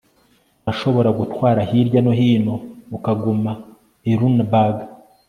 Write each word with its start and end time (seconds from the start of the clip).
Urashobora 0.61 1.09
gutwara 1.19 1.59
hirya 1.69 1.99
no 2.05 2.13
hino 2.19 2.55
ukaguma 2.97 3.51
i 4.11 4.13
Lunenburg 4.19 4.77